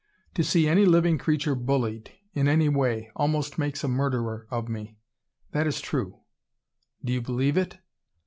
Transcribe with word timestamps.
To 0.33 0.43
see 0.43 0.67
any 0.67 0.83
living 0.85 1.19
creature 1.19 1.53
BULLIED, 1.53 2.09
in 2.33 2.47
any 2.47 2.69
way, 2.69 3.11
almost 3.15 3.59
makes 3.59 3.83
a 3.83 3.87
murderer 3.87 4.47
of 4.49 4.67
me. 4.67 4.97
That 5.51 5.67
is 5.67 5.79
true. 5.79 6.21
Do 7.05 7.13
you 7.13 7.21
believe 7.21 7.55
it 7.55 7.77